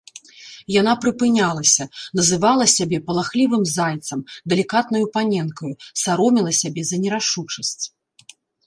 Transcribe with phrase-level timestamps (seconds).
[0.75, 1.83] Яна прыпынялася,
[2.21, 4.19] называла сябе палахлівым зайцам,
[4.55, 5.73] далікатнаю паненкаю,
[6.07, 7.81] сароміла сябе за нерашучасць.